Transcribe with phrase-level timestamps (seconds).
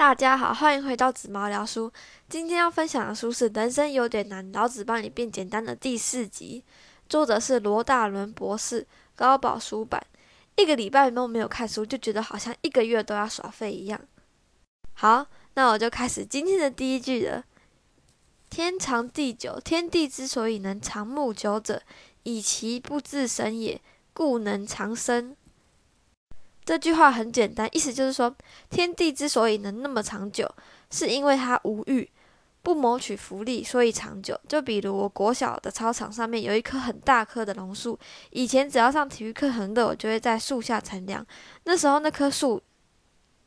[0.00, 1.92] 大家好，欢迎回到紫毛聊书。
[2.26, 6.64] 今天要分享的书是《人生有点难》，老子帮你变简单的第四集，
[7.06, 10.02] 作者是罗大伦博士，高宝书版。
[10.56, 14.00] 一个礼拜都没有看书，就觉得好像一个月都要耍废一样。
[14.94, 17.44] 好，那我就开始今天的第一句了：
[18.48, 21.82] 天长地久，天地之所以能长木久者，
[22.22, 23.78] 以其不自生也，
[24.14, 25.36] 故能长生。
[26.70, 28.32] 这句话很简单，意思就是说，
[28.68, 30.48] 天地之所以能那么长久，
[30.88, 32.08] 是因为它无欲，
[32.62, 34.40] 不谋取福利，所以长久。
[34.46, 37.98] 就比如我国小的操场上面有一棵很大棵的榕树，
[38.30, 41.26] 以前只要上体育课很热，我就会在树下乘凉。
[41.64, 42.62] 那时候那棵树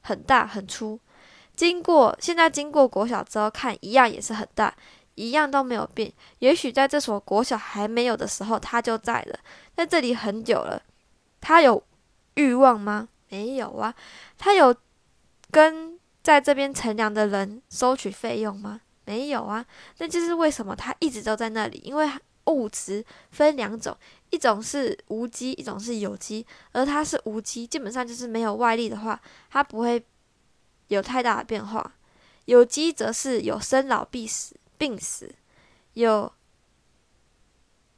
[0.00, 0.98] 很大很粗，
[1.54, 4.74] 经过现在经过国小之后看，一样也是很大，
[5.14, 6.12] 一样都没有变。
[6.40, 9.38] 也许在这所国小还没有的时候，它就在了，
[9.76, 10.82] 在这里很久了，
[11.40, 11.80] 它有。
[12.34, 13.08] 欲望吗？
[13.28, 13.94] 没有啊。
[14.38, 14.74] 他有
[15.50, 18.80] 跟在这边乘凉的人收取费用吗？
[19.04, 19.64] 没有啊。
[19.98, 21.80] 那就是为什么他一直都在那里？
[21.84, 22.10] 因为
[22.46, 23.96] 物质分两种，
[24.30, 26.46] 一种是无机，一种是有机。
[26.72, 29.18] 而它是无机，基本上就是没有外力的话，
[29.50, 30.04] 它不会
[30.88, 31.94] 有太大的变化。
[32.44, 35.34] 有机则是有生老病死、病死，
[35.94, 36.30] 有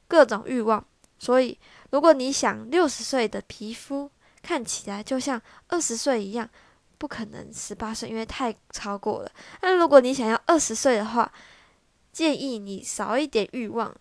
[0.07, 0.87] 各种欲望。
[1.19, 1.59] 所以，
[1.91, 4.09] 如果你想六十岁的皮肤，
[4.47, 6.49] 看起来就像二十岁一样，
[6.99, 9.31] 不可能十八岁，因为太超过了。
[9.61, 11.33] 那如果你想要二十岁的话，
[12.13, 13.93] 建议你少一点欲望，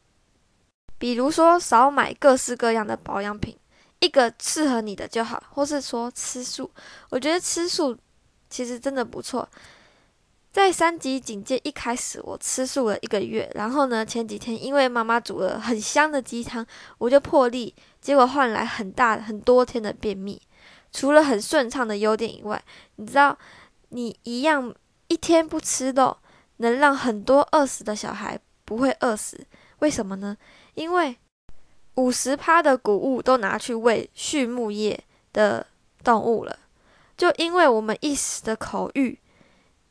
[0.99, 3.57] 比如说少买各式各样的保养品，
[4.01, 6.69] 一个适合你的就好，或是说吃素。
[7.09, 7.97] 我觉得吃素
[8.47, 9.49] 其实真的不错。
[10.51, 16.63] 在三级警戒一开始，我吃素了一个月，然后呢，前几天因为妈妈煮了很香的鸡汤，
[16.99, 17.73] 我就破例，
[18.05, 20.39] 结果换来很大很多天的便秘。
[20.91, 22.63] 除了很顺畅的优点以外，
[22.97, 23.35] 你知道，
[23.89, 24.71] 你一样
[25.07, 26.15] 一天不吃肉，
[26.57, 29.43] 能让很多饿死的小孩不会饿死。
[29.79, 30.37] 为什么呢？
[30.75, 31.17] 因为
[31.95, 35.65] 五十趴的谷物都拿去喂畜牧业的
[36.03, 36.59] 动物了，
[37.17, 39.17] 就因为我们一时的口欲。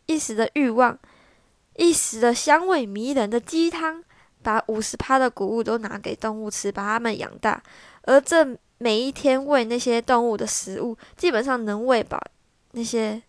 [0.06, 0.96] 一时的欲望，
[1.74, 4.04] 一时的香味迷人的鸡汤，
[4.40, 7.60] 把五十趴的谷物都拿给动物吃，把它们养大。
[8.04, 12.20] 而这每一天喂那些动物的食物，基本上能喂饱
[12.72, 13.22] 那些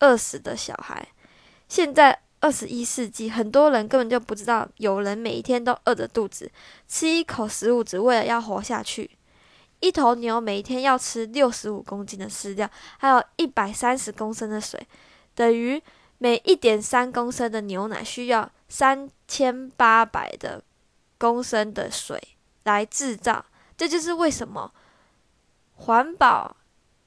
[0.00, 1.08] 饿死的小孩。
[1.68, 6.50] 现在二十一世纪，很多人根本就不知道，有人每一天都饿着肚子，
[6.86, 9.10] 吃一口食物只为了要活下去。
[9.80, 14.86] 一头牛每一天要吃六十五公斤的饲料，还有一百三十公升的水，
[15.34, 15.82] 等于。
[16.18, 20.64] 每一点三公升的牛奶需要三千八百的
[21.18, 22.18] 公升的水
[22.64, 23.44] 来制造，
[23.76, 24.72] 这就是为什么
[25.74, 26.56] 环保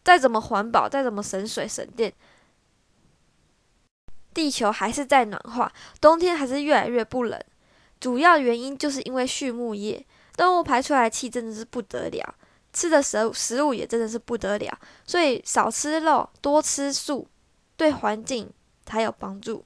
[0.04, 2.14] 再怎么环保，再怎么省水省电，
[4.34, 7.42] 地球还是在暖化，冬天还是越来越不冷。
[8.00, 10.06] 主要原因就是因为畜牧业
[10.38, 12.36] 动物排出来的气真的是不得了，
[12.72, 17.28] 吃的食食物也真的是不得了，所以少吃肉，多吃素，
[17.76, 18.52] 对环境。
[18.86, 19.64] 才有帮助，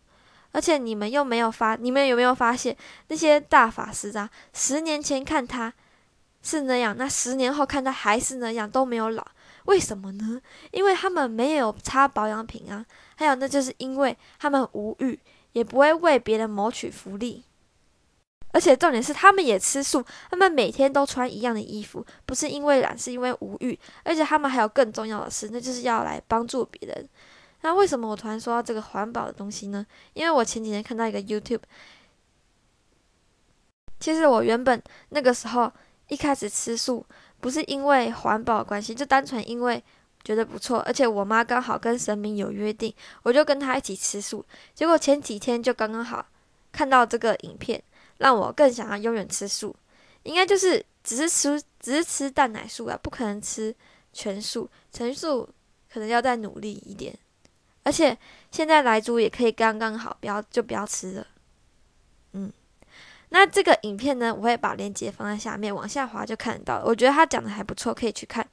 [0.51, 2.75] 而且你们又没有发，你们有没有发现
[3.07, 4.29] 那些大法师啊？
[4.51, 5.73] 十年前看他
[6.43, 9.25] 是那样，那十年后看他还是那样，都没有老，
[9.65, 10.39] 为什么呢？
[10.71, 12.85] 因为他们没有擦保养品啊。
[13.15, 15.17] 还有，那就是因为他们无欲，
[15.53, 17.43] 也不会为别人谋取福利。
[18.51, 23.79] 而且重点是，他们也吃素，他们每天都穿一样的衣服，不是因为懒，是因为无欲。
[24.03, 27.09] 而且他们还有更重要的事，那就是要来帮助别人。
[27.61, 29.85] 那为什么我突然说到这个环保的东西呢？
[30.13, 31.61] 因为我前几天看到一个 YouTube，
[33.99, 34.79] 其实我原本
[35.09, 35.71] 那个时候
[36.07, 37.05] 一开始吃素，
[37.39, 39.83] 不是因为环保关系，就单纯因为
[40.23, 42.93] 觉得不错，而且我妈刚好跟神明有约定，
[43.23, 44.45] 我就跟她一起吃素。
[44.73, 46.25] 结果前几天就刚刚好
[46.71, 47.81] 看到这个影片，
[48.17, 49.75] 让我更想要永远吃素。
[50.23, 53.75] 应该就是只是吃，只是吃蛋奶素啊，不可能吃
[54.13, 55.49] 全素，全素
[55.91, 57.13] 可能要再努力一点。
[57.83, 58.17] 而且
[58.49, 61.27] 现在来猪也可以刚刚好，不要就不要吃了。
[62.31, 62.49] 嗯，
[63.33, 66.81] 那这个影片呢，我会把链接放在下面，往下滑就看得到。
[66.85, 68.47] 我觉得他讲的还不错，可以去看。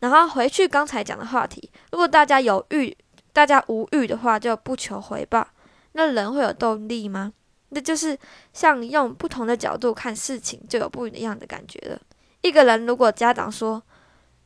[0.00, 2.94] 然后回去刚才讲的话题，如果大家有欲，
[3.32, 5.48] 大家无欲的话，就不求回报。
[5.92, 7.32] 那人会有动力吗？
[7.70, 8.16] 那就是
[8.52, 11.98] 像用不同的角度看事情，就有不一样的感觉了。
[12.42, 13.82] 一个人如果家长说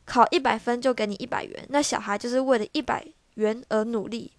[0.05, 3.05] 考一百分就给你一百元，那小孩就是为了一百。
[3.35, 4.33] 元而努力，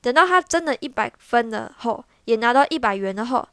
[0.00, 3.48] 等到他真的一百分了后，也拿到一百元了后，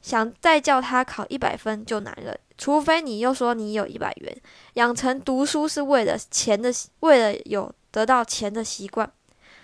[0.00, 2.36] 想再叫他考一百分就难了。
[2.56, 4.36] 除非你又说你有一百元，
[4.74, 9.10] 养成读书是为了钱的，为了有得到钱的习惯。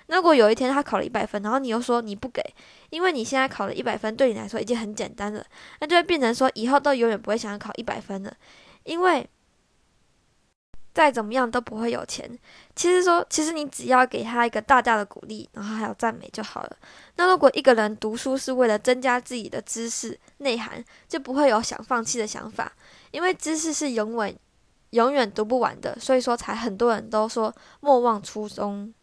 [0.07, 2.43] 如果有一天他考了一百分，然后你又说你不给，
[2.91, 5.45] 因为你现在考了一百分，对你来说已经很简单了，
[5.81, 8.33] 那就会变成说以后都永远不会想要考一百分了，
[8.85, 9.27] 因为
[10.95, 12.39] 再怎么样都不会有钱。
[12.77, 16.77] 其实说，其实你只要给他一个大大的鼓励，然后还有赞美就好了。
[17.17, 22.73] 那如果一个人读书是为了增加自己的知识内涵，就不会有想放弃的想法，
[23.11, 24.39] 因为知识是永远
[24.91, 28.95] 永远读不完的，所以说才很多人都说莫忘初衷。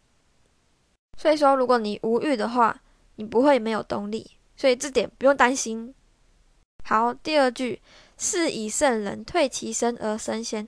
[1.18, 2.80] 所以说，如果你无欲的话，
[3.16, 5.94] 你不会没有动力，所以这点不用担心。
[6.84, 7.80] 好，第二句，
[8.16, 10.66] 是以圣人退其身而身先。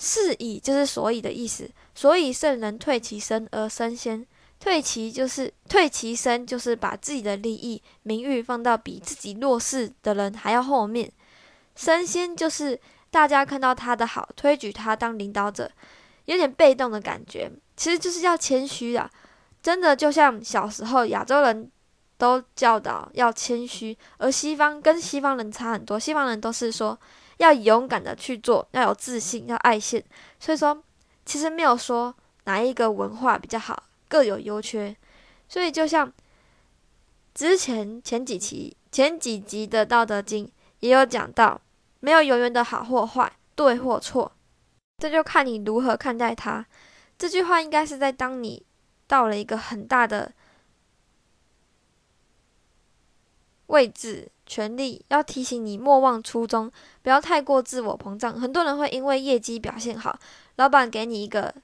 [0.00, 4.26] 是以就是所以的意思，所以圣人退其身而身先。
[4.58, 11.10] 退其就是退其身，就是把自己的利益、名誉放到比自己弱势的人还要后面。
[11.76, 12.78] 身先就是
[13.10, 15.70] 大家看到他的好，推举他当领导者，
[16.26, 19.10] 有点被动的感觉，其实就是要谦虚啊。
[19.62, 21.70] 真的就像小时候亚洲人
[22.18, 25.98] 都教导要谦虚，而西方跟西方人差很多。
[25.98, 26.98] 西方人都是说
[27.40, 30.04] 要勇敢的去做，要有自信，要爱现。
[30.38, 30.82] 所以说，
[31.24, 32.14] 其实没有说
[32.44, 34.94] 哪一个文化比较好，各有优缺。
[35.48, 36.12] 所以就像
[37.34, 40.46] 之前前几期、前几集的《道德经》
[40.78, 41.60] 也有讲到，
[42.00, 44.30] 没有永远的好或坏，对或错，
[44.98, 46.64] 这就看你如何看待它。
[47.18, 48.64] 这句话应该是在当你。
[49.10, 50.30] 到了一个很大的
[53.70, 56.70] 位置，权力要提醒你莫忘初衷，
[57.02, 58.38] 不要太过自我膨胀。
[58.38, 60.18] 很多人会因为业绩表现好，
[60.56, 61.54] 老板给你一个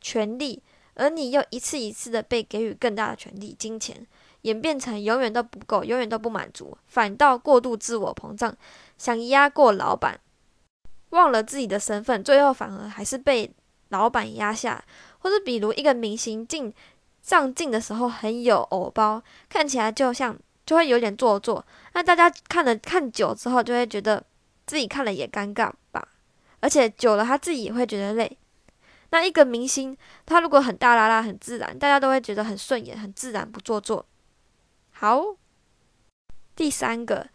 [0.00, 0.60] 权利，
[0.94, 4.06] 而你又一次一次的被给予更大的权利、金钱，
[4.42, 8.54] 演变成永远都不够，永远都不满足，反倒过度自我膨胀，
[8.98, 10.18] 想压过老板，
[11.10, 13.54] 忘了自己的身份，最后反而还是被
[13.90, 14.84] 老板压下。
[15.20, 16.72] 或者比如一个明星进
[17.22, 20.36] 上镜的时候很有偶包，看起来就像
[20.66, 21.64] 就会有点做作，
[21.94, 24.22] 那大家看了看久之后就会觉得
[24.66, 26.06] 自己看了也尴尬吧，
[26.60, 28.36] 而且久了他自己也会觉得累。
[29.10, 29.96] 那一个明星
[30.26, 34.04] 他如果很大啦啦很自然，大家都会觉得很顺眼很自然不做作。
[34.90, 35.22] 好，
[36.54, 37.28] 第三个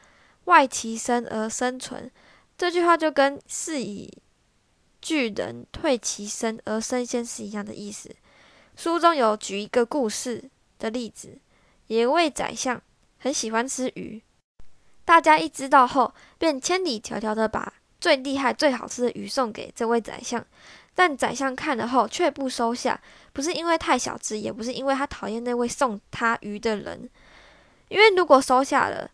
[0.44, 2.12] 外其身而生存
[2.58, 4.12] 这句话就跟是以。
[5.04, 8.16] 巨人退其身而身先是一样的意思。
[8.76, 10.48] 书中有举一个故事
[10.78, 11.40] 的例子，
[11.88, 12.80] 有一位宰相
[13.22, 14.20] 很喜欢吃鱼，
[15.06, 20.44] 大家一知道后，便千里迢迢的把最厉害、最好吃的鱼送给这位宰相。
[20.96, 23.00] 但宰相看了后却不收下，
[23.32, 27.08] 不是因为太小只，也不是因为他讨厌那位送他鱼的人，
[27.90, 29.10] 因为如果收下了，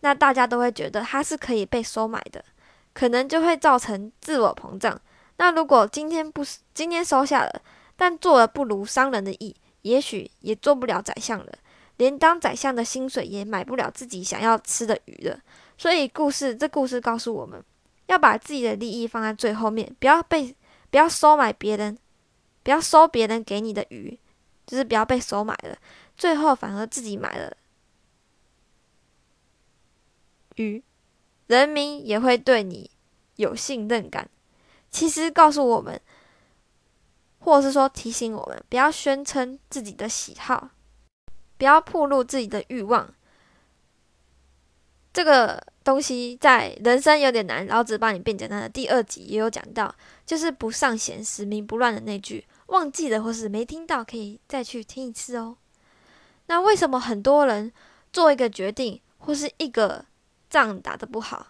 [0.00, 2.44] 那大家都会觉得他是可以被收买的。
[2.92, 5.00] 可能就会造成自我膨胀。
[5.36, 7.62] 那如果今天不今天收下了，
[7.96, 11.52] 但做了不如商人的意，也许也做不了宰相了，
[12.00, 15.38] 连当宰相的薪水也买不了自己想要吃的鱼了。
[15.76, 17.62] 所以故事这故事告诉我们，
[18.06, 20.56] 要把自己的利益放在最后面，不要被
[20.90, 21.98] 不要收买别人，
[22.62, 24.18] 不要收别人给你的鱼，
[24.66, 25.76] 就是不要被收买了，
[26.16, 27.54] 最后反而自己买了
[30.56, 30.82] 鱼。
[31.48, 32.90] 人民也会对你
[33.36, 34.30] 有信任感。
[34.90, 36.00] 其实告诉我们，
[37.40, 40.70] 或者是说提醒我们，不要宣称自己的喜好，
[41.60, 43.12] 不要暴露自己的欲望。
[45.12, 52.46] 这个东西在《人生有点难，老子帮你变简单》的第二集也有讲到，就是不尚贤，使民不乱的那句。
[52.68, 55.58] 忘记了或是没听到，可以再去听一次哦。
[56.46, 57.70] 那为什么很多人
[58.10, 60.06] 做一个决定或是一个？
[60.50, 61.46] 仗打得不好，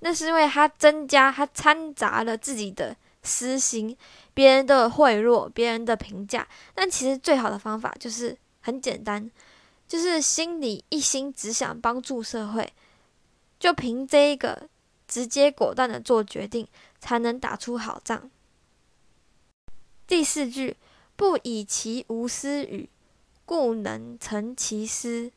[0.00, 3.96] 那是因为他增加，他掺杂了自己的私心，
[4.34, 6.44] 别人的贿赂，别人的评价。
[6.74, 9.30] 但其实最好的方法就是很简单，
[9.86, 12.72] 就是心里一心只想帮助社会，
[13.60, 14.70] 就凭这一个
[15.06, 16.66] 直接果断的做决定，
[16.98, 18.30] 才能打出好仗。
[20.06, 20.78] 第四句，
[21.14, 22.88] 不以其无私与，
[23.44, 25.30] 故能成其私。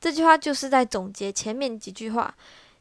[0.00, 2.34] 这句话就是在总结前面几句话。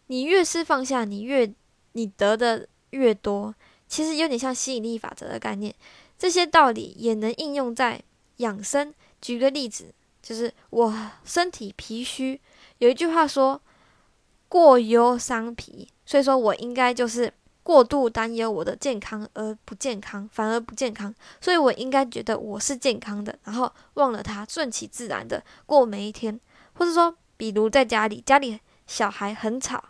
[0.08, 1.54] 你越是放下，你越
[1.92, 3.54] 你得的越多。
[3.88, 5.76] 其实有点像吸引力法则的概念。
[6.18, 8.02] 这些道理也能应用在
[8.38, 8.92] 养生。
[9.22, 12.42] 举个例子，就是我身体脾虚，
[12.80, 13.62] 有一句话说
[14.50, 17.32] “过忧伤脾”，所以说我应该就是
[17.64, 21.14] 过度担忧我的健康而不健康，反而不健康。
[21.40, 26.40] 所以我应该觉得我是健康的，然后忘了它，顺其自然的过每一天。
[26.74, 29.84] 或者说，比如在家里，家里小孩很吵，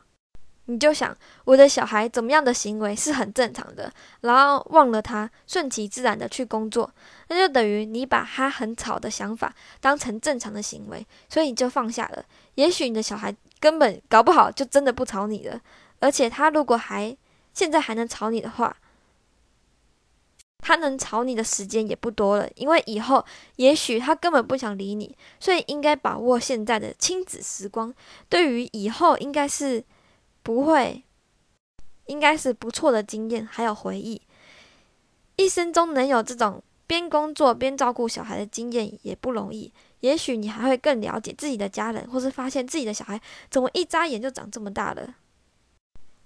[0.65, 1.13] 你就想
[1.43, 3.91] 我的小孩怎么样的行为是很正常的，
[4.21, 6.89] 然后忘了他，顺其自然的去工作，
[7.27, 12.23] 那就等于你把他很吵的想法当成正常的行为，所以你就放下了。
[12.55, 15.59] 也许你的小孩根本搞不好就真的不吵你了，
[15.99, 17.17] 而且他如果还
[17.53, 18.77] 现在还能吵你的话，
[20.59, 23.25] 他能吵你的时间也不多了，因为以后
[23.55, 27.93] 也许他根本不想理你，所以应该把握现在的亲子时光，
[28.29, 29.83] 对于以后应该是。
[30.43, 31.03] 不会，
[32.05, 34.21] 应该是不错的经验，还有回忆。
[35.35, 39.71] 一生中能有这种边工作边照顾小孩的经验也不容易。
[40.01, 45.15] 也许你还会更了解自己的家人，或是发现自己的小孩怎么一眨眼就长这么大了。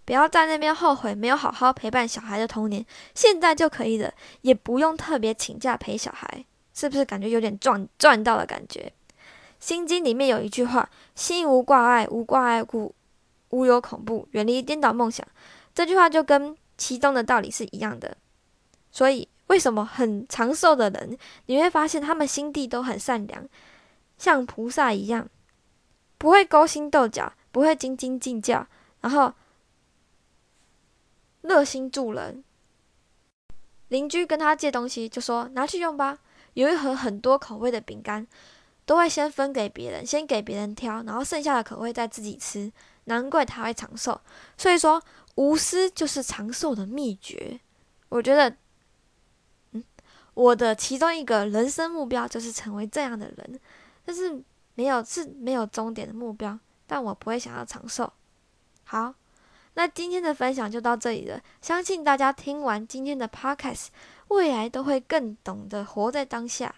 [0.05, 8.93] 不要在那边后悔没有好好陪伴小孩的童年，现在就可以了，也不用特别请假陪小孩，是不是感觉有点赚赚到的感觉？
[9.60, 12.93] 心经里面有一句话：心无挂碍，无挂碍故。
[13.55, 15.25] 无有恐怖，远离颠倒梦想。
[15.74, 18.17] 这句话就跟其中的道理是一样的。
[18.91, 23.47] 所以，为什么很长寿的人，你会发现他们心地都很善良，
[24.17, 25.29] 像菩萨一样，
[26.17, 28.67] 不会勾心斗角，不会斤斤计较，
[29.01, 29.33] 然后
[31.41, 32.43] 热心助人。
[33.89, 36.17] 邻居跟他借东西，就说拿去用吧。
[36.55, 38.25] 有一盒很多口味的饼干，
[38.85, 42.71] 都会先分给别人，先给别人挑，然后剩下的口味再自己吃。
[43.05, 44.19] 难怪他会长寿，
[44.57, 45.01] 所以说
[45.35, 47.59] 无私就是长寿的秘诀。
[48.09, 48.55] 我觉得，
[49.71, 49.83] 嗯，
[50.33, 53.59] 我的其中一个人生目标就是成为这样的人，
[54.05, 54.43] 但是
[54.75, 56.57] 没有是没有终点的目标，
[56.88, 58.12] 但我不会想要长寿。
[58.83, 59.13] 好，
[59.74, 61.41] 那今天的分享就到这里了。
[61.62, 63.88] 相信大家听完今天的 podcast，
[64.29, 66.75] 未来都会更懂得活在当下，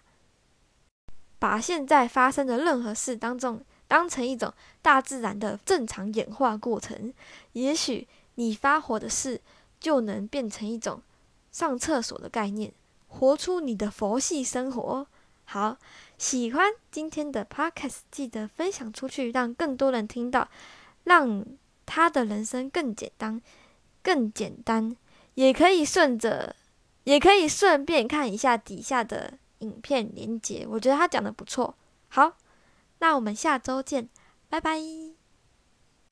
[1.39, 3.63] 把现在发生的任何事当中。
[3.87, 7.13] 当成一种大自然的正常演化过程，
[7.53, 9.39] 也许你发火的事
[9.79, 11.01] 就能变成一种
[11.51, 12.71] 上厕所的概念，
[13.07, 15.07] 活出你的佛系生活。
[15.45, 15.77] 好，
[16.17, 20.49] 喜欢今天的 podcast，记得分享出去，让更多人听到，
[21.05, 21.45] 让
[21.85, 23.41] 他的人生更简单，
[24.03, 24.95] 更简单。
[25.35, 26.55] 也可以顺着，
[27.05, 31.73] 也可以顺便看一下底下的影片连接，我觉得他讲的不错。
[32.09, 32.33] 好。
[32.99, 34.09] 那我们下周见，
[34.49, 35.16] 拜拜。